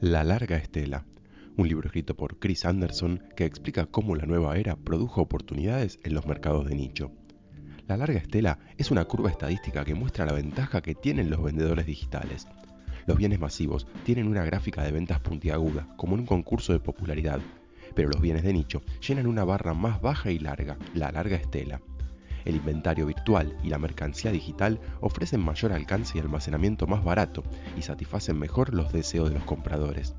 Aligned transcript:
La 0.00 0.22
larga 0.22 0.56
estela, 0.56 1.06
un 1.56 1.66
libro 1.66 1.88
escrito 1.88 2.16
por 2.16 2.38
Chris 2.38 2.64
Anderson 2.64 3.24
que 3.34 3.44
explica 3.44 3.86
cómo 3.86 4.14
la 4.14 4.26
nueva 4.26 4.56
era 4.56 4.76
produjo 4.76 5.20
oportunidades 5.20 5.98
en 6.04 6.14
los 6.14 6.24
mercados 6.24 6.68
de 6.68 6.76
nicho. 6.76 7.10
La 7.88 7.96
larga 7.96 8.20
estela 8.20 8.60
es 8.76 8.92
una 8.92 9.06
curva 9.06 9.28
estadística 9.28 9.84
que 9.84 9.96
muestra 9.96 10.24
la 10.24 10.34
ventaja 10.34 10.82
que 10.82 10.94
tienen 10.94 11.30
los 11.30 11.42
vendedores 11.42 11.84
digitales. 11.84 12.46
Los 13.08 13.16
bienes 13.16 13.40
masivos 13.40 13.88
tienen 14.04 14.28
una 14.28 14.44
gráfica 14.44 14.84
de 14.84 14.92
ventas 14.92 15.18
puntiaguda, 15.18 15.88
como 15.96 16.14
en 16.14 16.20
un 16.20 16.26
concurso 16.26 16.72
de 16.72 16.78
popularidad, 16.78 17.40
pero 17.96 18.08
los 18.08 18.20
bienes 18.20 18.44
de 18.44 18.52
nicho 18.52 18.82
llenan 19.04 19.26
una 19.26 19.42
barra 19.42 19.74
más 19.74 20.00
baja 20.00 20.30
y 20.30 20.38
larga, 20.38 20.78
la 20.94 21.10
larga 21.10 21.34
estela. 21.34 21.80
El 22.48 22.56
inventario 22.56 23.04
virtual 23.04 23.54
y 23.62 23.68
la 23.68 23.76
mercancía 23.76 24.32
digital 24.32 24.80
ofrecen 25.02 25.38
mayor 25.38 25.70
alcance 25.70 26.16
y 26.16 26.20
almacenamiento 26.22 26.86
más 26.86 27.04
barato 27.04 27.44
y 27.76 27.82
satisfacen 27.82 28.38
mejor 28.38 28.72
los 28.72 28.90
deseos 28.90 29.28
de 29.28 29.34
los 29.34 29.44
compradores. 29.44 30.14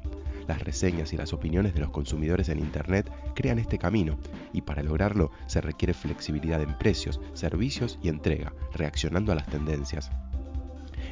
Las 0.47 0.61
reseñas 0.61 1.11
y 1.11 1.17
las 1.17 1.33
opiniones 1.33 1.73
de 1.73 1.79
los 1.79 1.89
consumidores 1.89 2.49
en 2.49 2.59
Internet 2.59 3.11
crean 3.33 3.57
este 3.57 3.79
camino 3.79 4.19
y 4.53 4.61
para 4.61 4.83
lograrlo 4.83 5.31
se 5.47 5.59
requiere 5.59 5.95
flexibilidad 5.95 6.61
en 6.61 6.77
precios, 6.77 7.19
servicios 7.33 7.97
y 8.03 8.09
entrega, 8.09 8.53
reaccionando 8.73 9.31
a 9.31 9.35
las 9.35 9.47
tendencias. 9.47 10.11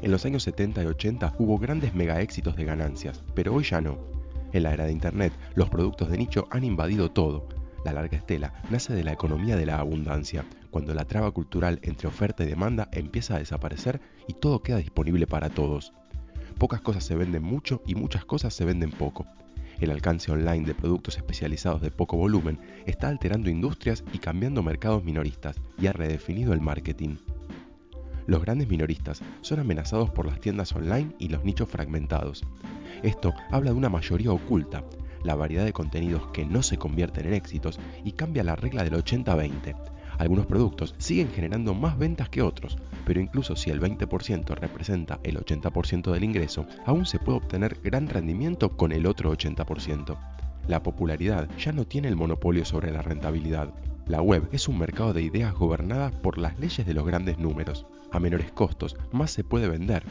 En 0.04 0.12
los 0.12 0.24
años 0.24 0.44
70 0.44 0.84
y 0.84 0.86
80 0.86 1.34
hubo 1.40 1.58
grandes 1.58 1.96
mega 1.96 2.22
éxitos 2.22 2.56
de 2.56 2.66
ganancias, 2.66 3.24
pero 3.34 3.56
hoy 3.56 3.64
ya 3.64 3.82
no. 3.82 3.98
En 4.54 4.62
la 4.62 4.72
era 4.72 4.86
de 4.86 4.92
Internet, 4.92 5.34
los 5.56 5.68
productos 5.68 6.12
de 6.12 6.20
nicho 6.20 6.48
han 6.52 6.64
invadido 6.64 7.10
todo. 7.10 7.57
La 7.88 7.94
larga 7.94 8.18
estela 8.18 8.54
nace 8.70 8.94
de 8.94 9.06
la 9.06 9.14
economía 9.14 9.56
de 9.56 9.66
la 9.66 9.80
abundancia, 9.80 10.44
cuando 10.72 10.94
la 10.94 11.06
traba 11.06 11.32
cultural 11.32 11.80
entre 11.84 12.10
oferta 12.10 12.44
y 12.44 12.48
demanda 12.48 12.90
empieza 12.92 13.38
a 13.38 13.40
desaparecer 13.40 14.02
y 14.28 14.34
todo 14.34 14.62
queda 14.62 14.78
disponible 14.78 15.26
para 15.26 15.50
todos 15.50 15.94
pocas 16.58 16.82
cosas 16.82 17.04
se 17.04 17.16
venden 17.16 17.44
mucho 17.44 17.82
y 17.86 17.96
muchas 17.96 18.26
cosas 18.26 18.54
se 18.54 18.66
venden 18.66 18.92
poco. 18.92 19.26
El 19.80 19.92
alcance 19.92 20.32
online 20.32 20.66
de 20.66 20.74
productos 20.74 21.18
especializados 21.18 21.82
de 21.82 21.92
poco 21.92 22.18
volumen 22.18 22.60
está 22.86 23.10
alterando 23.10 23.50
industrias 23.50 24.04
y 24.12 24.18
cambiando 24.18 24.64
mercados 24.64 25.04
minoristas 25.04 25.62
y 25.80 25.88
ha 25.88 25.94
redefinido 25.94 26.54
el 26.54 26.62
marketing. 26.62 27.18
Los 28.26 28.42
grandes 28.42 28.68
minoristas 28.68 29.22
son 29.42 29.60
amenazados 29.60 30.10
por 30.10 30.26
las 30.26 30.40
tiendas 30.42 30.74
online 30.74 31.16
y 31.20 31.30
los 31.30 31.46
nichos 31.46 31.70
fragmentados. 31.70 32.44
Esto 33.04 33.34
habla 33.52 33.72
de 33.72 33.78
una 33.78 33.90
mayoría 33.90 34.32
oculta, 34.32 34.84
la 35.24 35.36
variedad 35.36 35.66
de 35.66 35.74
contenidos 35.74 36.28
que 36.34 36.46
no 36.46 36.64
se 36.64 36.78
convierten 36.78 37.28
en 37.28 37.34
éxitos 37.34 37.80
y 38.04 38.14
cambia 38.14 38.44
la 38.44 38.56
regla 38.56 38.84
del 38.84 38.94
80-20, 38.94 39.76
algunos 40.18 40.48
productos 40.48 40.96
siguen 40.98 41.30
generando 41.30 41.76
más 41.76 41.98
ventas 41.98 42.30
que 42.30 42.42
otros, 42.42 42.78
pero 43.06 43.22
incluso 43.22 43.56
si 43.56 43.70
el 43.70 43.80
20% 43.80 44.56
representa 44.56 45.20
el 45.24 45.38
80% 45.38 46.12
del 46.12 46.24
ingreso, 46.24 46.66
aún 46.86 47.06
se 47.06 47.20
puede 47.20 47.38
obtener 47.38 47.80
gran 47.84 48.08
rendimiento 48.08 48.76
con 48.76 48.92
el 48.92 49.06
otro 49.06 49.32
80%. 49.32 50.18
La 50.68 50.82
popularidad 50.82 51.48
ya 51.60 51.72
no 51.72 51.86
tiene 51.86 52.08
el 52.08 52.16
monopolio 52.16 52.66
sobre 52.66 52.92
la 52.92 53.02
rentabilidad. 53.02 53.74
La 54.08 54.22
web 54.22 54.50
es 54.52 54.68
un 54.68 54.80
mercado 54.80 55.14
de 55.14 55.22
ideas 55.22 55.54
gobernada 55.54 56.10
por 56.10 56.38
las 56.38 56.58
leyes 56.60 56.86
de 56.86 56.94
los 56.94 57.06
grandes 57.06 57.38
números. 57.38 57.86
A 58.12 58.20
menores 58.20 58.52
costos, 58.52 58.98
más 59.12 59.32
se 59.32 59.44
puede 59.44 59.68
vender. 59.68 60.04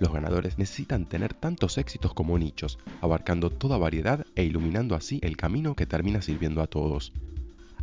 Los 0.00 0.12
ganadores 0.12 0.58
necesitan 0.58 1.06
tener 1.06 1.34
tantos 1.34 1.78
éxitos 1.78 2.14
como 2.14 2.38
nichos, 2.38 2.78
abarcando 3.00 3.50
toda 3.50 3.78
variedad 3.78 4.24
e 4.34 4.44
iluminando 4.44 4.94
así 4.94 5.20
el 5.22 5.36
camino 5.36 5.74
que 5.76 5.86
termina 5.86 6.20
sirviendo 6.22 6.62
a 6.62 6.66
todos. 6.66 7.12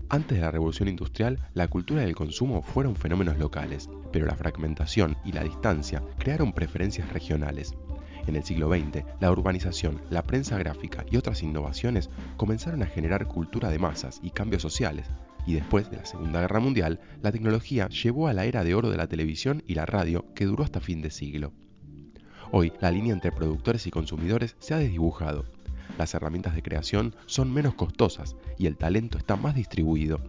Antes 0.09 0.37
de 0.37 0.43
la 0.43 0.51
revolución 0.51 0.89
industrial, 0.89 1.39
la 1.53 1.69
cultura 1.69 2.03
y 2.03 2.05
el 2.05 2.15
consumo 2.15 2.61
fueron 2.61 2.97
fenómenos 2.97 3.37
locales, 3.37 3.89
pero 4.11 4.25
la 4.25 4.35
fragmentación 4.35 5.15
y 5.23 5.31
la 5.31 5.43
distancia 5.43 6.03
crearon 6.17 6.51
preferencias 6.51 7.11
regionales. 7.13 7.75
En 8.27 8.35
el 8.35 8.43
siglo 8.43 8.69
XX, 8.69 9.05
la 9.21 9.31
urbanización, 9.31 10.01
la 10.09 10.23
prensa 10.23 10.57
gráfica 10.57 11.05
y 11.09 11.15
otras 11.15 11.41
innovaciones 11.43 12.09
comenzaron 12.35 12.83
a 12.83 12.87
generar 12.87 13.25
cultura 13.27 13.69
de 13.69 13.79
masas 13.79 14.19
y 14.21 14.31
cambios 14.31 14.61
sociales, 14.61 15.07
y 15.45 15.53
después 15.53 15.89
de 15.89 15.97
la 15.97 16.05
Segunda 16.05 16.41
Guerra 16.41 16.59
Mundial, 16.59 16.99
la 17.21 17.31
tecnología 17.31 17.87
llevó 17.87 18.27
a 18.27 18.33
la 18.33 18.45
era 18.45 18.63
de 18.63 18.75
oro 18.75 18.89
de 18.89 18.97
la 18.97 19.07
televisión 19.07 19.63
y 19.65 19.75
la 19.75 19.85
radio 19.85 20.25
que 20.35 20.45
duró 20.45 20.65
hasta 20.65 20.81
fin 20.81 21.01
de 21.01 21.09
siglo. 21.09 21.53
Hoy, 22.51 22.73
la 22.81 22.91
línea 22.91 23.13
entre 23.13 23.31
productores 23.31 23.87
y 23.87 23.91
consumidores 23.91 24.55
se 24.59 24.73
ha 24.73 24.77
desdibujado 24.77 25.45
las 25.97 26.13
herramientas 26.13 26.55
de 26.55 26.63
creación 26.63 27.15
son 27.25 27.53
menos 27.53 27.75
costosas 27.75 28.35
y 28.57 28.67
el 28.67 28.77
talento 28.77 29.17
está 29.17 29.35
más 29.35 29.55
distribuido. 29.55 30.19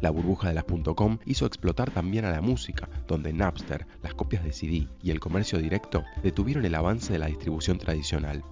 La 0.00 0.10
burbuja 0.10 0.48
de 0.48 0.54
las 0.54 0.64
.com 0.64 1.18
hizo 1.24 1.46
explotar 1.46 1.90
también 1.90 2.24
a 2.24 2.32
la 2.32 2.40
música, 2.40 2.88
donde 3.06 3.32
Napster, 3.32 3.86
las 4.02 4.14
copias 4.14 4.44
de 4.44 4.52
CD 4.52 4.88
y 5.02 5.10
el 5.10 5.20
comercio 5.20 5.58
directo 5.58 6.04
detuvieron 6.22 6.64
el 6.64 6.74
avance 6.74 7.12
de 7.12 7.18
la 7.18 7.26
distribución 7.26 7.78
tradicional. 7.78 8.42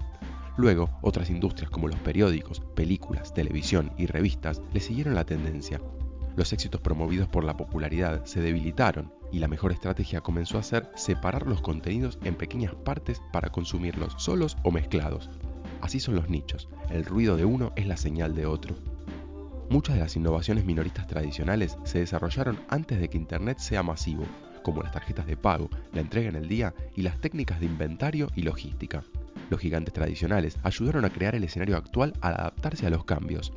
Luego, 0.56 0.88
otras 1.02 1.30
industrias 1.30 1.70
como 1.70 1.88
los 1.88 1.98
periódicos, 1.98 2.60
películas, 2.74 3.34
televisión 3.34 3.92
y 3.98 4.06
revistas 4.06 4.62
le 4.72 4.80
siguieron 4.80 5.14
la 5.14 5.24
tendencia. 5.24 5.80
Los 6.36 6.52
éxitos 6.52 6.80
promovidos 6.80 7.28
por 7.28 7.44
la 7.44 7.56
popularidad 7.56 8.24
se 8.24 8.40
debilitaron 8.40 9.12
y 9.30 9.38
la 9.38 9.48
mejor 9.48 9.72
estrategia 9.72 10.20
comenzó 10.20 10.58
a 10.58 10.62
ser 10.62 10.90
separar 10.94 11.46
los 11.46 11.60
contenidos 11.60 12.18
en 12.24 12.34
pequeñas 12.34 12.74
partes 12.74 13.20
para 13.32 13.50
consumirlos 13.50 14.14
solos 14.18 14.56
o 14.62 14.70
mezclados, 14.70 15.30
Así 15.82 15.98
son 15.98 16.14
los 16.14 16.30
nichos, 16.30 16.68
el 16.90 17.04
ruido 17.04 17.36
de 17.36 17.44
uno 17.44 17.72
es 17.74 17.86
la 17.86 17.96
señal 17.96 18.36
de 18.36 18.46
otro. 18.46 18.76
Muchas 19.68 19.96
de 19.96 20.00
las 20.00 20.14
innovaciones 20.14 20.64
minoristas 20.64 21.08
tradicionales 21.08 21.76
se 21.82 21.98
desarrollaron 21.98 22.60
antes 22.68 23.00
de 23.00 23.08
que 23.08 23.18
Internet 23.18 23.58
sea 23.58 23.82
masivo, 23.82 24.24
como 24.62 24.82
las 24.82 24.92
tarjetas 24.92 25.26
de 25.26 25.36
pago, 25.36 25.68
la 25.92 26.00
entrega 26.00 26.28
en 26.28 26.36
el 26.36 26.48
día 26.48 26.72
y 26.94 27.02
las 27.02 27.20
técnicas 27.20 27.58
de 27.58 27.66
inventario 27.66 28.28
y 28.36 28.42
logística. 28.42 29.02
Los 29.50 29.58
gigantes 29.58 29.92
tradicionales 29.92 30.56
ayudaron 30.62 31.04
a 31.04 31.10
crear 31.10 31.34
el 31.34 31.42
escenario 31.42 31.76
actual 31.76 32.12
al 32.20 32.34
adaptarse 32.34 32.86
a 32.86 32.90
los 32.90 33.04
cambios. 33.04 33.52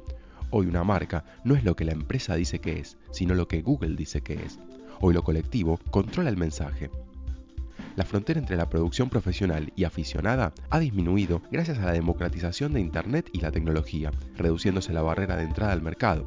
Hoy 0.57 0.67
una 0.67 0.85
marca 0.85 1.25
no 1.43 1.53
es 1.53 1.66
lo 1.66 1.75
que 1.75 1.83
la 1.83 1.91
empresa 1.91 2.33
dice 2.35 2.59
que 2.59 2.79
es, 2.79 2.97
sino 3.11 3.35
lo 3.35 3.49
que 3.49 3.61
Google 3.61 3.97
dice 3.97 4.21
que 4.21 4.35
es. 4.35 4.57
Hoy 5.01 5.13
lo 5.13 5.21
colectivo 5.21 5.81
controla 5.91 6.29
el 6.29 6.38
mensaje, 6.38 6.89
la 7.97 8.05
frontera 8.05 8.39
entre 8.39 8.55
la 8.55 8.69
producción 8.69 9.09
profesional 9.09 9.73
y 9.75 9.83
aficionada 9.83 10.53
ha 10.69 10.79
disminuido 10.79 11.41
gracias 11.51 11.79
a 11.79 11.85
la 11.88 11.91
democratización 11.91 12.71
de 12.71 12.79
Internet 12.79 13.29
y 13.33 13.41
la 13.41 13.51
tecnología, 13.51 14.11
reduciéndose 14.38 14.93
la 14.93 15.01
barrera 15.01 15.35
de 15.35 15.43
entrada 15.43 15.73
al 15.73 15.81
mercado. 15.81 16.25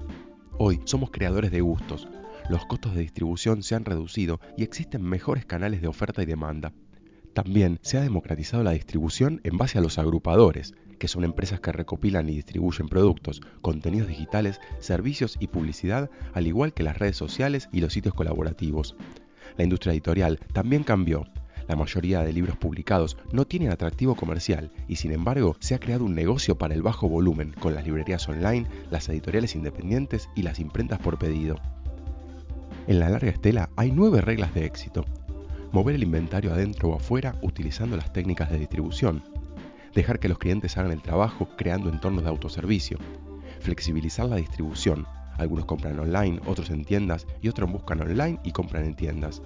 Hoy 0.59 0.83
somos 0.85 1.11
creadores 1.11 1.51
de 1.51 1.63
gustos, 1.63 2.07
los 2.51 2.67
costos 2.67 2.95
de 2.95 3.01
distribución 3.01 3.63
se 3.63 3.77
han 3.77 3.87
reducido 3.87 4.41
y 4.59 4.63
existen 4.63 5.03
mejores 5.03 5.47
canales 5.47 5.81
de 5.81 5.89
oferta 5.89 6.23
y 6.23 6.27
demanda. 6.27 6.75
También 7.35 7.79
se 7.83 7.99
ha 7.99 8.03
democratizado 8.03 8.63
la 8.63 8.73
distribución 8.73 9.41
en 9.45 9.57
base 9.57 9.79
a 9.79 9.81
los 9.81 9.99
agrupadores, 9.99 10.75
que 10.99 11.09
son 11.09 11.25
empresas 11.25 11.61
que 11.61 11.73
recopilan 11.73 12.29
y 12.29 12.35
distribuyen 12.35 12.89
productos, 12.89 13.41
contenidos 13.63 14.09
digitales, 14.09 14.61
servicios 14.81 15.37
y 15.39 15.49
publicidad, 15.49 16.11
al 16.33 16.47
igual 16.47 16.75
que 16.75 16.83
las 16.83 16.99
redes 16.99 17.17
sociales 17.17 17.69
y 17.73 17.81
los 17.81 17.93
sitios 17.93 18.15
colaborativos. 18.15 18.97
La 19.57 19.65
industria 19.65 19.93
editorial 19.93 20.41
también 20.53 20.83
cambió, 20.83 21.27
la 21.69 21.77
mayoría 21.77 22.23
de 22.23 22.33
libros 22.33 22.57
publicados 22.57 23.19
no 23.31 23.47
tienen 23.47 23.71
atractivo 23.71 24.15
comercial 24.15 24.73
y 24.89 24.97
sin 24.97 25.13
embargo 25.13 25.55
se 25.61 25.75
ha 25.75 25.79
creado 25.79 26.07
un 26.07 26.15
negocio 26.15 26.57
para 26.57 26.75
el 26.75 26.81
bajo 26.81 27.09
volumen 27.11 27.55
con 27.61 27.75
las 27.75 27.85
librerías 27.85 28.27
online, 28.27 28.67
las 28.91 29.09
editoriales 29.11 29.55
independientes 29.55 30.31
y 30.35 30.43
las 30.43 30.61
imprentas 30.61 30.99
por 30.99 31.19
pedido. 31.19 31.57
En 32.87 32.99
la 32.99 33.11
larga 33.11 33.31
estela 33.31 33.69
hay 33.77 33.93
nueve 33.93 34.23
reglas 34.23 34.55
de 34.55 34.65
éxito. 34.65 35.05
Mover 35.73 35.95
el 35.95 36.03
inventario 36.03 36.53
adentro 36.53 36.91
o 36.91 36.97
afuera 36.97 37.37
utilizando 37.43 37.97
las 37.97 38.13
técnicas 38.13 38.51
de 38.51 38.59
distribución. 38.59 39.23
Dejar 39.95 40.19
que 40.19 40.29
los 40.29 40.39
clientes 40.39 40.77
hagan 40.79 40.93
el 40.93 41.03
trabajo 41.03 41.49
creando 41.57 41.91
entornos 41.91 42.25
de 42.25 42.31
autoservicio. 42.31 42.99
Flexibilizar 43.61 44.27
la 44.27 44.37
distribución. 44.37 45.07
Algunos 45.37 45.67
compran 45.67 45.99
online, 45.99 46.41
otros 46.47 46.71
en 46.71 46.85
tiendas 46.85 47.27
y 47.43 47.49
otros 47.49 47.71
buscan 47.71 48.01
online 48.01 48.41
y 48.45 48.53
compran 48.53 48.85
en 48.85 48.97
tiendas 48.97 49.43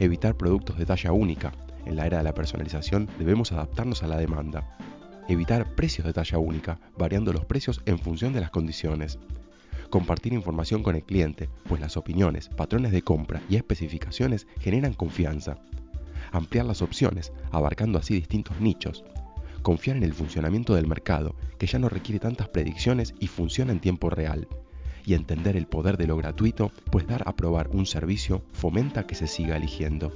Evitar 0.00 0.36
productos 0.36 0.78
de 0.78 0.86
talla 0.86 1.10
única. 1.10 1.52
En 1.84 1.96
la 1.96 2.06
era 2.06 2.18
de 2.18 2.24
la 2.24 2.34
personalización 2.34 3.08
debemos 3.18 3.50
adaptarnos 3.50 4.04
a 4.04 4.06
la 4.06 4.16
demanda. 4.16 4.76
Evitar 5.28 5.74
precios 5.74 6.06
de 6.06 6.12
talla 6.12 6.38
única, 6.38 6.78
variando 6.96 7.32
los 7.32 7.44
precios 7.44 7.80
en 7.84 7.98
función 7.98 8.32
de 8.32 8.40
las 8.40 8.50
condiciones. 8.50 9.18
Compartir 9.90 10.34
información 10.34 10.82
con 10.82 10.96
el 10.96 11.02
cliente, 11.02 11.48
pues 11.66 11.80
las 11.80 11.96
opiniones, 11.96 12.48
patrones 12.48 12.92
de 12.92 13.02
compra 13.02 13.40
y 13.48 13.56
especificaciones 13.56 14.46
generan 14.60 14.92
confianza. 14.92 15.58
Ampliar 16.30 16.66
las 16.66 16.82
opciones, 16.82 17.32
abarcando 17.50 17.98
así 17.98 18.14
distintos 18.14 18.60
nichos. 18.60 19.04
Confiar 19.62 19.96
en 19.96 20.02
el 20.02 20.12
funcionamiento 20.12 20.74
del 20.74 20.86
mercado, 20.86 21.34
que 21.58 21.66
ya 21.66 21.78
no 21.78 21.88
requiere 21.88 22.20
tantas 22.20 22.48
predicciones 22.48 23.14
y 23.18 23.28
funciona 23.28 23.72
en 23.72 23.80
tiempo 23.80 24.10
real 24.10 24.46
y 25.06 25.14
entender 25.14 25.56
el 25.56 25.66
poder 25.66 25.96
de 25.96 26.06
lo 26.06 26.18
gratuito, 26.18 26.70
pues 26.92 27.06
dar 27.06 27.22
a 27.26 27.34
probar 27.34 27.70
un 27.72 27.86
servicio 27.86 28.42
fomenta 28.52 29.06
que 29.06 29.14
se 29.14 29.26
siga 29.26 29.56
eligiendo. 29.56 30.12